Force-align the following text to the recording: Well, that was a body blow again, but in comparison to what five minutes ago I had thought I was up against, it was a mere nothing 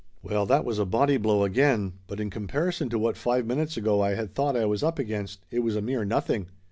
Well, 0.23 0.47
that 0.47 0.65
was 0.65 0.79
a 0.79 0.85
body 0.87 1.17
blow 1.17 1.43
again, 1.43 1.93
but 2.07 2.19
in 2.19 2.31
comparison 2.31 2.89
to 2.89 2.97
what 2.97 3.15
five 3.17 3.45
minutes 3.45 3.77
ago 3.77 4.01
I 4.01 4.15
had 4.15 4.33
thought 4.33 4.57
I 4.57 4.65
was 4.65 4.81
up 4.81 4.97
against, 4.97 5.45
it 5.51 5.59
was 5.59 5.75
a 5.75 5.81
mere 5.83 6.03
nothing 6.05 6.47